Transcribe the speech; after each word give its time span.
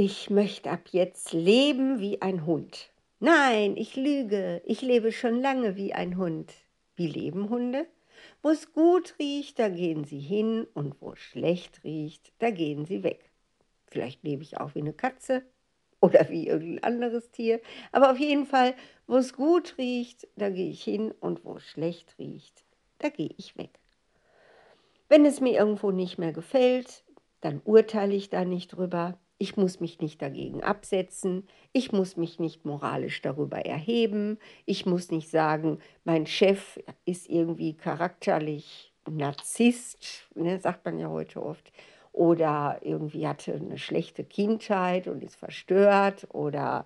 ich 0.00 0.30
möchte 0.30 0.70
ab 0.70 0.90
jetzt 0.92 1.32
leben 1.32 1.98
wie 1.98 2.22
ein 2.22 2.46
Hund. 2.46 2.92
Nein, 3.18 3.76
ich 3.76 3.96
lüge, 3.96 4.62
ich 4.64 4.80
lebe 4.80 5.10
schon 5.10 5.40
lange 5.40 5.74
wie 5.74 5.92
ein 5.92 6.16
Hund. 6.16 6.54
Wie 6.94 7.08
leben 7.08 7.48
Hunde? 7.48 7.84
Wo 8.40 8.50
es 8.50 8.72
gut 8.72 9.16
riecht, 9.18 9.58
da 9.58 9.68
gehen 9.68 10.04
sie 10.04 10.20
hin 10.20 10.68
und 10.72 10.94
wo 11.00 11.14
es 11.14 11.18
schlecht 11.18 11.82
riecht, 11.82 12.32
da 12.38 12.50
gehen 12.50 12.84
sie 12.84 13.02
weg. 13.02 13.32
Vielleicht 13.88 14.22
lebe 14.22 14.44
ich 14.44 14.60
auch 14.60 14.76
wie 14.76 14.82
eine 14.82 14.92
Katze 14.92 15.42
oder 16.00 16.28
wie 16.28 16.46
irgendein 16.46 16.84
anderes 16.84 17.32
Tier, 17.32 17.60
aber 17.90 18.12
auf 18.12 18.20
jeden 18.20 18.46
Fall, 18.46 18.76
wo 19.08 19.16
es 19.16 19.32
gut 19.32 19.78
riecht, 19.78 20.28
da 20.36 20.48
gehe 20.48 20.70
ich 20.70 20.84
hin 20.84 21.12
und 21.18 21.44
wo 21.44 21.56
es 21.56 21.64
schlecht 21.64 22.14
riecht, 22.20 22.64
da 22.98 23.08
gehe 23.08 23.34
ich 23.36 23.58
weg. 23.58 23.80
Wenn 25.08 25.24
es 25.24 25.40
mir 25.40 25.58
irgendwo 25.58 25.90
nicht 25.90 26.18
mehr 26.18 26.32
gefällt, 26.32 27.02
dann 27.40 27.60
urteile 27.64 28.14
ich 28.14 28.30
da 28.30 28.44
nicht 28.44 28.76
drüber. 28.76 29.18
Ich 29.38 29.56
muss 29.56 29.78
mich 29.78 30.00
nicht 30.00 30.20
dagegen 30.20 30.62
absetzen. 30.62 31.46
Ich 31.72 31.92
muss 31.92 32.16
mich 32.16 32.40
nicht 32.40 32.64
moralisch 32.64 33.22
darüber 33.22 33.58
erheben. 33.58 34.38
Ich 34.66 34.84
muss 34.84 35.10
nicht 35.10 35.30
sagen, 35.30 35.78
mein 36.04 36.26
Chef 36.26 36.78
ist 37.04 37.28
irgendwie 37.28 37.74
charakterlich 37.74 38.92
Narzisst, 39.10 40.28
ne, 40.34 40.58
sagt 40.58 40.84
man 40.84 40.98
ja 40.98 41.08
heute 41.08 41.42
oft, 41.42 41.72
oder 42.12 42.80
irgendwie 42.82 43.26
hatte 43.26 43.54
eine 43.54 43.78
schlechte 43.78 44.24
Kindheit 44.24 45.08
und 45.08 45.22
ist 45.22 45.36
verstört 45.36 46.26
oder 46.32 46.84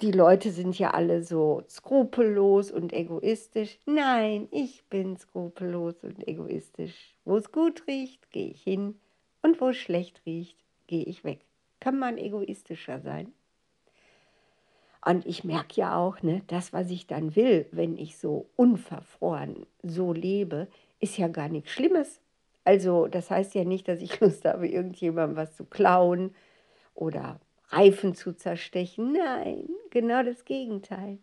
die 0.00 0.10
Leute 0.10 0.50
sind 0.50 0.78
ja 0.78 0.90
alle 0.90 1.22
so 1.22 1.62
skrupellos 1.68 2.70
und 2.70 2.92
egoistisch. 2.92 3.78
Nein, 3.86 4.48
ich 4.50 4.84
bin 4.88 5.16
skrupellos 5.16 6.02
und 6.02 6.26
egoistisch. 6.26 7.14
Wo 7.24 7.36
es 7.36 7.52
gut 7.52 7.86
riecht, 7.86 8.30
gehe 8.30 8.50
ich 8.50 8.62
hin 8.62 9.00
und 9.42 9.60
wo 9.60 9.68
es 9.68 9.76
schlecht 9.76 10.20
riecht, 10.26 10.63
gehe 10.86 11.04
ich 11.04 11.24
weg. 11.24 11.40
Kann 11.80 11.98
man 11.98 12.18
egoistischer 12.18 13.00
sein? 13.00 13.32
Und 15.04 15.26
ich 15.26 15.44
merke 15.44 15.80
ja 15.80 15.96
auch, 15.96 16.22
ne, 16.22 16.42
das, 16.46 16.72
was 16.72 16.90
ich 16.90 17.06
dann 17.06 17.36
will, 17.36 17.66
wenn 17.72 17.98
ich 17.98 18.16
so 18.16 18.48
unverfroren 18.56 19.66
so 19.82 20.12
lebe, 20.12 20.68
ist 20.98 21.18
ja 21.18 21.28
gar 21.28 21.48
nichts 21.48 21.70
Schlimmes. 21.70 22.20
Also 22.64 23.06
das 23.06 23.30
heißt 23.30 23.54
ja 23.54 23.64
nicht, 23.64 23.86
dass 23.86 24.00
ich 24.00 24.18
Lust 24.20 24.44
habe, 24.46 24.66
irgendjemandem 24.66 25.36
was 25.36 25.54
zu 25.54 25.64
klauen 25.64 26.34
oder 26.94 27.38
Reifen 27.68 28.14
zu 28.14 28.32
zerstechen. 28.32 29.12
Nein, 29.12 29.68
genau 29.90 30.22
das 30.22 30.44
Gegenteil. 30.44 31.18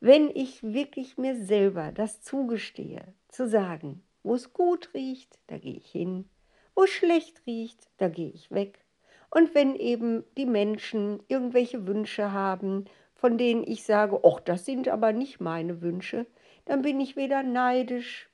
Wenn 0.00 0.30
ich 0.34 0.62
wirklich 0.62 1.18
mir 1.18 1.36
selber 1.36 1.92
das 1.92 2.22
zugestehe, 2.22 3.02
zu 3.28 3.48
sagen, 3.48 4.02
wo 4.22 4.34
es 4.34 4.52
gut 4.52 4.92
riecht, 4.94 5.38
da 5.46 5.58
gehe 5.58 5.76
ich 5.76 5.90
hin, 5.90 6.28
wo 6.74 6.84
es 6.84 6.90
schlecht 6.90 7.42
riecht, 7.46 7.88
da 7.98 8.08
gehe 8.08 8.30
ich 8.30 8.50
weg. 8.50 8.84
Und 9.30 9.54
wenn 9.54 9.76
eben 9.76 10.24
die 10.36 10.46
Menschen 10.46 11.22
irgendwelche 11.28 11.86
Wünsche 11.86 12.32
haben, 12.32 12.86
von 13.14 13.38
denen 13.38 13.64
ich 13.64 13.84
sage, 13.84 14.20
ach, 14.24 14.40
das 14.40 14.64
sind 14.64 14.88
aber 14.88 15.12
nicht 15.12 15.40
meine 15.40 15.82
Wünsche, 15.82 16.26
dann 16.64 16.82
bin 16.82 17.00
ich 17.00 17.16
weder 17.16 17.42
neidisch, 17.42 18.28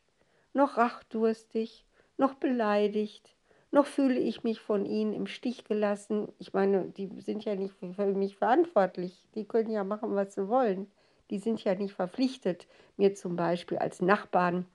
noch 0.52 0.76
rachdurstig, 0.76 1.84
noch 2.16 2.34
beleidigt, 2.34 3.36
noch 3.70 3.86
fühle 3.86 4.18
ich 4.18 4.42
mich 4.42 4.60
von 4.60 4.86
ihnen 4.86 5.12
im 5.12 5.26
Stich 5.26 5.64
gelassen. 5.64 6.28
Ich 6.38 6.54
meine, 6.54 6.84
die 6.84 7.10
sind 7.20 7.44
ja 7.44 7.56
nicht 7.56 7.74
für 7.74 8.06
mich 8.14 8.36
verantwortlich. 8.36 9.26
Die 9.34 9.44
können 9.44 9.70
ja 9.70 9.84
machen, 9.84 10.14
was 10.14 10.34
sie 10.34 10.48
wollen. 10.48 10.90
Die 11.30 11.38
sind 11.38 11.62
ja 11.62 11.74
nicht 11.74 11.92
verpflichtet, 11.92 12.66
mir 12.96 13.14
zum 13.14 13.36
Beispiel 13.36 13.78
als 13.78 14.00
Nachbarn 14.00 14.66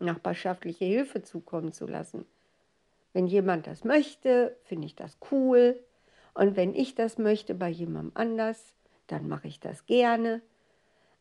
nachbarschaftliche 0.00 0.84
Hilfe 0.84 1.22
zukommen 1.22 1.72
zu 1.72 1.86
lassen. 1.86 2.26
Wenn 3.14 3.28
jemand 3.28 3.66
das 3.66 3.84
möchte, 3.84 4.58
finde 4.64 4.86
ich 4.86 4.96
das 4.96 5.16
cool. 5.30 5.82
Und 6.34 6.56
wenn 6.56 6.74
ich 6.74 6.94
das 6.96 7.16
möchte 7.16 7.54
bei 7.54 7.68
jemandem 7.68 8.12
anders, 8.14 8.74
dann 9.06 9.28
mache 9.28 9.48
ich 9.48 9.60
das 9.60 9.86
gerne. 9.86 10.42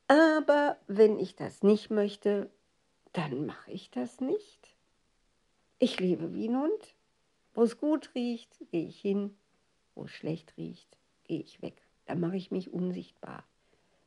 Aber 0.07 0.77
wenn 0.87 1.19
ich 1.19 1.35
das 1.35 1.61
nicht 1.61 1.91
möchte, 1.91 2.49
dann 3.13 3.45
mache 3.45 3.71
ich 3.71 3.91
das 3.91 4.19
nicht. 4.19 4.75
Ich 5.77 5.99
lebe 5.99 6.33
wie 6.33 6.49
ein 6.49 6.59
Hund. 6.59 6.95
Wo 7.53 7.61
es 7.61 7.77
gut 7.77 8.09
riecht, 8.15 8.57
gehe 8.71 8.87
ich 8.87 8.99
hin. 8.99 9.37
Wo 9.93 10.05
es 10.05 10.11
schlecht 10.11 10.57
riecht, 10.57 10.97
gehe 11.25 11.41
ich 11.41 11.61
weg. 11.61 11.75
Da 12.05 12.15
mache 12.15 12.37
ich 12.37 12.49
mich 12.49 12.73
unsichtbar. 12.73 13.45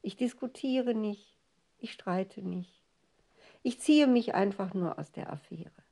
Ich 0.02 0.16
diskutiere 0.16 0.94
nicht. 0.94 1.38
Ich 1.78 1.92
streite 1.92 2.42
nicht. 2.42 2.82
Ich 3.62 3.80
ziehe 3.80 4.08
mich 4.08 4.34
einfach 4.34 4.74
nur 4.74 4.98
aus 4.98 5.12
der 5.12 5.32
Affäre. 5.32 5.85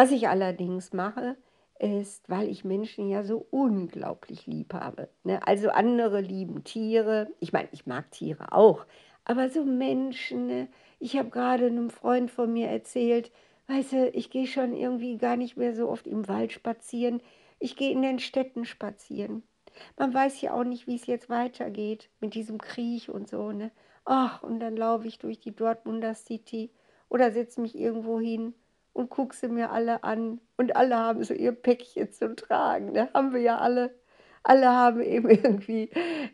Was 0.00 0.12
ich 0.12 0.28
allerdings 0.28 0.94
mache, 0.94 1.36
ist, 1.78 2.26
weil 2.30 2.48
ich 2.48 2.64
Menschen 2.64 3.10
ja 3.10 3.22
so 3.22 3.46
unglaublich 3.50 4.46
lieb 4.46 4.72
habe. 4.72 5.10
Ne? 5.24 5.46
Also 5.46 5.68
andere 5.68 6.22
lieben 6.22 6.64
Tiere. 6.64 7.28
Ich 7.38 7.52
meine, 7.52 7.68
ich 7.72 7.84
mag 7.84 8.10
Tiere 8.10 8.54
auch. 8.54 8.86
Aber 9.26 9.50
so 9.50 9.62
Menschen, 9.62 10.46
ne? 10.46 10.68
ich 11.00 11.18
habe 11.18 11.28
gerade 11.28 11.66
einem 11.66 11.90
Freund 11.90 12.30
von 12.30 12.50
mir 12.50 12.68
erzählt, 12.68 13.30
weißt 13.66 13.92
du, 13.92 14.08
ich 14.14 14.30
gehe 14.30 14.46
schon 14.46 14.72
irgendwie 14.72 15.18
gar 15.18 15.36
nicht 15.36 15.58
mehr 15.58 15.74
so 15.74 15.90
oft 15.90 16.06
im 16.06 16.26
Wald 16.28 16.52
spazieren. 16.52 17.20
Ich 17.58 17.76
gehe 17.76 17.92
in 17.92 18.00
den 18.00 18.20
Städten 18.20 18.64
spazieren. 18.64 19.42
Man 19.98 20.14
weiß 20.14 20.40
ja 20.40 20.54
auch 20.54 20.64
nicht, 20.64 20.86
wie 20.86 20.96
es 20.96 21.06
jetzt 21.06 21.28
weitergeht 21.28 22.08
mit 22.20 22.32
diesem 22.32 22.56
Krieg 22.56 23.10
und 23.10 23.28
so. 23.28 23.52
Ne? 23.52 23.70
Ach, 24.06 24.42
und 24.42 24.60
dann 24.60 24.78
laufe 24.78 25.06
ich 25.06 25.18
durch 25.18 25.40
die 25.40 25.54
Dortmunder 25.54 26.14
City 26.14 26.70
oder 27.10 27.32
setze 27.32 27.60
mich 27.60 27.78
irgendwo 27.78 28.18
hin 28.18 28.54
und 28.92 29.10
gucke 29.10 29.34
sie 29.34 29.48
mir 29.48 29.70
alle 29.72 30.04
an. 30.04 30.40
Und 30.56 30.76
alle 30.76 30.96
haben 30.96 31.22
so 31.24 31.34
ihr 31.34 31.52
Päckchen 31.52 32.12
zu 32.12 32.34
tragen. 32.34 32.94
Da 32.94 33.08
haben 33.14 33.32
wir 33.32 33.40
ja 33.40 33.58
alle. 33.58 33.94
Alle 34.42 34.68
haben 34.68 35.00
eben 35.02 35.28
irgendwie 35.30 35.90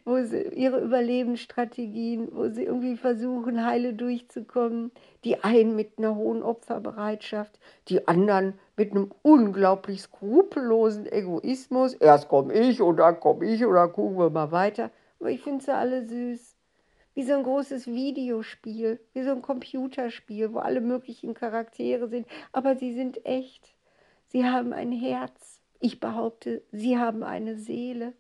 wo 0.07 0.23
sie 0.23 0.43
ihre 0.55 0.81
Überlebensstrategien, 0.81 2.29
wo 2.33 2.49
sie 2.49 2.63
irgendwie 2.63 2.97
versuchen, 2.97 3.67
heile 3.67 3.93
durchzukommen. 3.93 4.93
Die 5.25 5.43
einen 5.43 5.75
mit 5.75 5.99
einer 5.99 6.15
hohen 6.15 6.43
Opferbereitschaft, 6.45 7.59
die 7.89 8.07
anderen 8.07 8.55
mit 8.77 8.93
einem 8.93 9.11
unglaublich 9.23 10.03
skrupellosen 10.03 11.11
Egoismus. 11.11 11.95
Erst 11.95 12.29
komme 12.29 12.55
ich 12.55 12.81
und 12.81 12.99
dann 12.99 13.19
komme 13.19 13.47
ich 13.47 13.65
und 13.65 13.75
dann 13.75 13.93
gucken 13.93 14.17
wir 14.17 14.31
mal 14.31 14.53
weiter. 14.53 14.91
Aber 15.19 15.31
ich 15.31 15.43
finde 15.43 15.65
sie 15.65 15.75
alle 15.75 16.07
süß 16.07 16.56
wie 17.17 17.23
so 17.23 17.33
ein 17.33 17.45
großes 17.45 17.87
Videospiel, 17.87 19.01
wie 19.15 19.23
so 19.23 19.31
ein 19.31 19.41
Computerspiel, 19.41 20.53
wo 20.53 20.59
alle 20.59 20.83
möglichen 20.83 21.33
Charaktere 21.33 22.09
sind, 22.09 22.27
aber 22.53 22.77
sie 22.77 22.93
sind 22.93 23.25
echt. 23.25 23.75
Sie 24.27 24.45
haben 24.45 24.75
ein 24.75 24.93
Herz. 24.93 25.63
Ich 25.81 25.99
behaupte, 25.99 26.63
sie 26.73 26.99
haben 26.99 27.23
eine 27.23 27.57
Seele. 27.57 28.13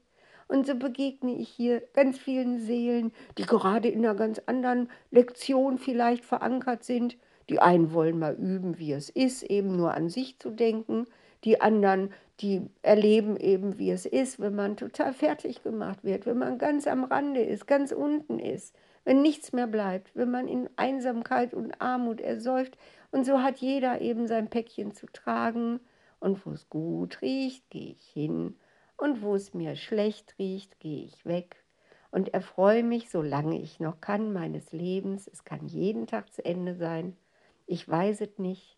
Und 0.48 0.66
so 0.66 0.74
begegne 0.76 1.36
ich 1.36 1.50
hier 1.50 1.82
ganz 1.92 2.18
vielen 2.18 2.58
Seelen, 2.58 3.12
die 3.36 3.44
gerade 3.44 3.88
in 3.88 3.98
einer 3.98 4.14
ganz 4.14 4.40
anderen 4.46 4.88
Lektion 5.10 5.76
vielleicht 5.76 6.24
verankert 6.24 6.82
sind. 6.82 7.18
Die 7.50 7.58
einen 7.58 7.92
wollen 7.92 8.18
mal 8.18 8.34
üben, 8.34 8.78
wie 8.78 8.92
es 8.92 9.10
ist, 9.10 9.42
eben 9.42 9.76
nur 9.76 9.92
an 9.92 10.08
sich 10.08 10.38
zu 10.38 10.48
denken. 10.48 11.04
Die 11.44 11.60
anderen, 11.60 12.14
die 12.40 12.62
erleben 12.80 13.36
eben, 13.36 13.78
wie 13.78 13.90
es 13.90 14.06
ist, 14.06 14.40
wenn 14.40 14.54
man 14.54 14.78
total 14.78 15.12
fertig 15.12 15.62
gemacht 15.62 16.02
wird, 16.02 16.24
wenn 16.24 16.38
man 16.38 16.56
ganz 16.56 16.86
am 16.86 17.04
Rande 17.04 17.42
ist, 17.42 17.66
ganz 17.66 17.92
unten 17.92 18.38
ist 18.38 18.74
wenn 19.06 19.22
nichts 19.22 19.52
mehr 19.52 19.68
bleibt, 19.68 20.16
wenn 20.16 20.32
man 20.32 20.48
in 20.48 20.68
Einsamkeit 20.74 21.54
und 21.54 21.80
Armut 21.80 22.20
ersäuft. 22.20 22.76
Und 23.12 23.24
so 23.24 23.40
hat 23.40 23.58
jeder 23.58 24.00
eben 24.00 24.26
sein 24.26 24.50
Päckchen 24.50 24.92
zu 24.92 25.06
tragen. 25.06 25.78
Und 26.18 26.44
wo 26.44 26.50
es 26.50 26.68
gut 26.68 27.22
riecht, 27.22 27.70
gehe 27.70 27.92
ich 27.92 28.02
hin. 28.02 28.56
Und 28.96 29.22
wo 29.22 29.36
es 29.36 29.54
mir 29.54 29.76
schlecht 29.76 30.34
riecht, 30.40 30.80
gehe 30.80 31.04
ich 31.04 31.24
weg. 31.24 31.64
Und 32.10 32.34
erfreue 32.34 32.82
mich, 32.82 33.08
solange 33.08 33.60
ich 33.60 33.78
noch 33.78 34.00
kann, 34.00 34.32
meines 34.32 34.72
Lebens. 34.72 35.28
Es 35.32 35.44
kann 35.44 35.68
jeden 35.68 36.08
Tag 36.08 36.32
zu 36.32 36.44
Ende 36.44 36.74
sein. 36.74 37.16
Ich 37.64 37.88
weiß 37.88 38.22
es 38.22 38.40
nicht. 38.40 38.76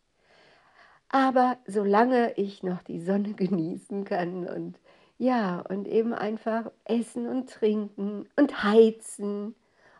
Aber 1.08 1.56
solange 1.66 2.34
ich 2.34 2.62
noch 2.62 2.82
die 2.82 3.00
Sonne 3.00 3.32
genießen 3.34 4.04
kann 4.04 4.46
und 4.46 4.78
ja, 5.16 5.60
und 5.60 5.88
eben 5.88 6.12
einfach 6.12 6.70
essen 6.84 7.26
und 7.26 7.48
trinken 7.48 8.28
und 8.36 8.62
heizen 8.62 9.54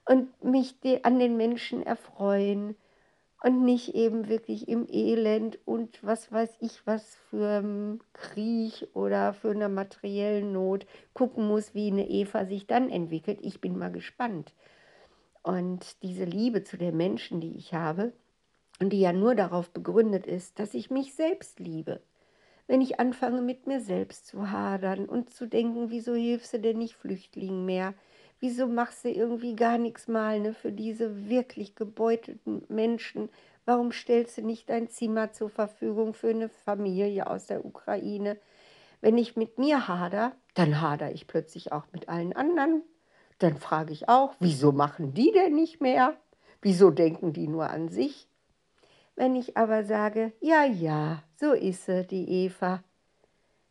und 0.08 0.43
mich 0.43 0.75
an 1.02 1.19
den 1.19 1.37
Menschen 1.37 1.84
erfreuen 1.84 2.76
und 3.43 3.64
nicht 3.64 3.94
eben 3.94 4.28
wirklich 4.28 4.66
im 4.66 4.87
Elend 4.88 5.58
und 5.66 6.02
was 6.02 6.32
weiß 6.32 6.56
ich 6.60 6.87
was 6.87 7.14
für 7.28 7.58
einen 7.58 8.00
Krieg 8.14 8.88
oder 8.94 9.34
für 9.34 9.50
eine 9.50 9.69
materiellen 9.69 10.52
Not 10.52 10.87
gucken 11.12 11.46
muss, 11.46 11.75
wie 11.75 11.88
eine 11.88 12.08
Eva 12.08 12.46
sich 12.46 12.66
dann 12.66 12.90
entwickelt. 12.90 13.38
Ich 13.43 13.60
bin 13.60 13.78
mal 13.78 13.93
gespannt. 13.93 14.55
Und 15.43 16.02
diese 16.02 16.25
Liebe 16.25 16.64
zu 16.64 16.78
den 16.78 16.96
Menschen, 16.96 17.40
die 17.40 17.56
ich 17.56 17.75
habe, 17.75 18.12
und 18.81 18.90
die 18.90 19.00
ja 19.00 19.12
nur 19.12 19.34
darauf 19.34 19.70
begründet 19.70 20.26
ist, 20.26 20.58
dass 20.58 20.75
ich 20.75 20.90
mich 20.90 21.14
selbst 21.14 21.61
liebe. 21.61 22.00
Wenn 22.66 22.81
ich 22.81 23.00
anfange, 23.00 23.43
mit 23.43 23.66
mir 23.66 23.81
selbst 23.81 24.26
zu 24.26 24.50
hadern 24.50 25.06
und 25.06 25.31
zu 25.31 25.46
denken, 25.46 25.90
wieso 25.90 26.14
hilfst 26.14 26.52
du 26.52 26.61
denn 26.61 26.78
nicht 26.78 26.94
Flüchtlingen 26.94 27.64
mehr? 27.64 27.94
Wieso 28.40 28.67
machst 28.67 29.05
du 29.05 29.11
irgendwie 29.11 29.56
gar 29.56 29.79
nichts 29.79 30.08
mal 30.08 30.40
ne, 30.40 30.55
für 30.55 30.73
diese 30.73 31.29
wirklich 31.29 31.75
gebeutelten 31.75 32.64
Menschen? 32.69 33.29
Warum 33.64 33.93
stellst 33.93 34.38
du 34.38 34.43
nicht 34.43 34.70
dein 34.70 34.88
Zimmer 34.88 35.32
zur 35.32 35.50
Verfügung 35.50 36.14
für 36.14 36.31
eine 36.31 36.49
Familie 36.49 37.29
aus 37.29 37.46
der 37.46 37.64
Ukraine? 37.64 38.38
Wenn 39.00 39.19
ich 39.19 39.37
mit 39.37 39.58
mir 39.58 39.88
hader, 39.88 40.32
dann 40.55 40.81
hader 40.81 41.12
ich 41.12 41.26
plötzlich 41.26 41.73
auch 41.73 41.85
mit 41.93 42.08
allen 42.08 42.32
anderen. 42.35 42.82
Dann 43.38 43.56
frage 43.56 43.93
ich 43.93 44.08
auch, 44.08 44.35
wieso 44.40 44.73
machen 44.73 45.14
die 45.14 45.31
denn 45.32 45.55
nicht 45.55 45.81
mehr? 45.81 46.17
Wieso 46.61 46.90
denken 46.90 47.32
die 47.32 47.46
nur 47.46 47.70
an 47.70 47.88
sich? 47.88 48.26
Wenn 49.14 49.37
ich 49.37 49.56
aber 49.56 49.85
sage, 49.85 50.32
ja, 50.40 50.64
ja, 50.64 51.23
so 51.37 51.52
ist 51.52 51.87
sie, 51.87 52.05
die 52.06 52.44
Eva, 52.44 52.82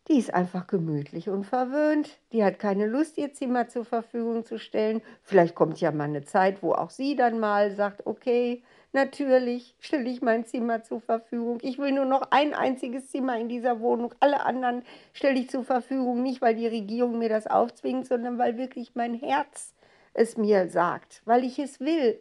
die 0.07 0.19
ist 0.19 0.33
einfach 0.33 0.67
gemütlich 0.67 1.29
und 1.29 1.43
verwöhnt. 1.43 2.17
Die 2.31 2.43
hat 2.43 2.59
keine 2.59 2.85
Lust, 2.85 3.17
ihr 3.17 3.33
Zimmer 3.33 3.67
zur 3.67 3.83
Verfügung 3.83 4.45
zu 4.45 4.57
stellen. 4.57 5.01
Vielleicht 5.21 5.53
kommt 5.53 5.81
ja 5.81 5.91
mal 5.91 6.05
eine 6.05 6.23
Zeit, 6.23 6.63
wo 6.63 6.71
auch 6.73 6.89
sie 6.89 7.15
dann 7.15 7.39
mal 7.39 7.71
sagt, 7.71 8.07
okay, 8.07 8.63
natürlich 8.93 9.75
stelle 9.79 10.09
ich 10.09 10.21
mein 10.21 10.45
Zimmer 10.45 10.81
zur 10.83 11.01
Verfügung. 11.01 11.59
Ich 11.61 11.77
will 11.77 11.91
nur 11.91 12.05
noch 12.05 12.31
ein 12.31 12.53
einziges 12.53 13.09
Zimmer 13.09 13.37
in 13.37 13.49
dieser 13.49 13.81
Wohnung. 13.81 14.13
Alle 14.21 14.45
anderen 14.45 14.83
stelle 15.11 15.39
ich 15.39 15.49
zur 15.49 15.65
Verfügung, 15.65 16.23
nicht 16.23 16.41
weil 16.41 16.55
die 16.55 16.67
Regierung 16.67 17.19
mir 17.19 17.29
das 17.29 17.47
aufzwingt, 17.47 18.07
sondern 18.07 18.37
weil 18.37 18.57
wirklich 18.57 18.95
mein 18.95 19.13
Herz 19.13 19.73
es 20.13 20.37
mir 20.37 20.69
sagt, 20.69 21.21
weil 21.25 21.43
ich 21.43 21.59
es 21.59 21.81
will, 21.81 22.19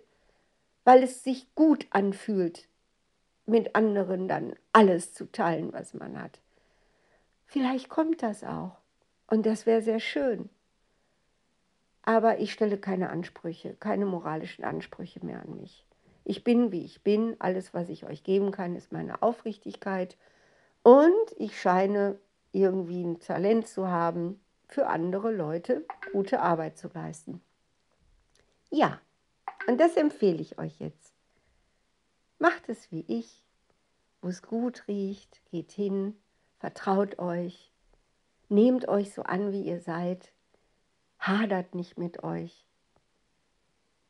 weil 0.84 1.04
es 1.04 1.22
sich 1.22 1.54
gut 1.54 1.86
anfühlt, 1.90 2.68
mit 3.46 3.76
anderen 3.76 4.26
dann 4.26 4.54
alles 4.72 5.14
zu 5.14 5.30
teilen, 5.30 5.72
was 5.72 5.94
man 5.94 6.20
hat. 6.20 6.40
Vielleicht 7.46 7.88
kommt 7.88 8.22
das 8.22 8.44
auch. 8.44 8.76
Und 9.28 9.46
das 9.46 9.66
wäre 9.66 9.82
sehr 9.82 10.00
schön. 10.00 10.48
Aber 12.02 12.38
ich 12.38 12.52
stelle 12.52 12.78
keine 12.78 13.10
Ansprüche, 13.10 13.74
keine 13.80 14.06
moralischen 14.06 14.64
Ansprüche 14.64 15.24
mehr 15.24 15.40
an 15.40 15.56
mich. 15.56 15.84
Ich 16.24 16.44
bin, 16.44 16.72
wie 16.72 16.84
ich 16.84 17.02
bin. 17.02 17.36
Alles, 17.40 17.74
was 17.74 17.88
ich 17.88 18.04
euch 18.04 18.22
geben 18.22 18.50
kann, 18.50 18.76
ist 18.76 18.92
meine 18.92 19.22
Aufrichtigkeit. 19.22 20.16
Und 20.82 21.12
ich 21.36 21.60
scheine 21.60 22.18
irgendwie 22.52 23.02
ein 23.02 23.18
Talent 23.18 23.66
zu 23.66 23.88
haben, 23.88 24.40
für 24.68 24.86
andere 24.88 25.32
Leute 25.32 25.84
gute 26.12 26.40
Arbeit 26.40 26.78
zu 26.78 26.88
leisten. 26.92 27.40
Ja, 28.70 29.00
und 29.68 29.78
das 29.78 29.96
empfehle 29.96 30.40
ich 30.40 30.58
euch 30.58 30.78
jetzt. 30.80 31.12
Macht 32.38 32.68
es 32.68 32.90
wie 32.90 33.04
ich, 33.08 33.44
wo 34.20 34.28
es 34.28 34.42
gut 34.42 34.84
riecht, 34.88 35.40
geht 35.50 35.72
hin, 35.72 36.16
vertraut 36.58 37.18
euch, 37.18 37.70
nehmt 38.48 38.88
euch 38.88 39.12
so 39.12 39.22
an, 39.22 39.52
wie 39.52 39.62
ihr 39.62 39.80
seid, 39.80 40.32
hadert 41.18 41.74
nicht 41.74 41.98
mit 41.98 42.22
euch 42.22 42.66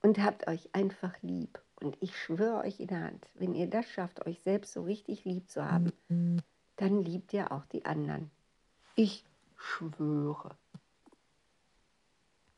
und 0.02 0.19
habt 0.19 0.46
euch 0.48 0.69
einfach 0.72 1.14
lieb. 1.22 1.60
Und 1.81 1.96
ich 2.00 2.16
schwöre 2.16 2.64
euch 2.64 2.81
in 2.81 2.87
der 2.88 3.02
Hand, 3.02 3.26
wenn 3.34 3.54
ihr 3.54 3.69
das 3.69 3.87
schafft, 3.87 4.25
euch 4.26 4.40
selbst 4.40 4.72
so 4.72 4.82
richtig 4.82 5.25
lieb 5.25 5.50
zu 5.50 5.70
haben, 5.70 5.93
dann 6.76 7.02
liebt 7.02 7.32
ihr 7.34 7.52
auch 7.52 7.66
die 7.66 7.84
anderen. 7.84 8.31
Ich 8.94 9.25
schwöre. 9.56 10.56